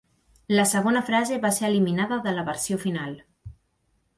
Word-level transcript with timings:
La 0.59 0.63
segona 0.69 1.03
frase 1.09 1.37
va 1.43 1.51
ser 1.57 1.67
eliminada 1.67 2.19
de 2.25 2.33
la 2.39 2.47
versió 2.51 2.81
final. 2.87 3.17